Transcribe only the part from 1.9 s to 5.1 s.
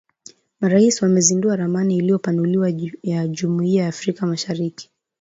iliyopanuliwa ya Jumuiya ya Afrika Mashariki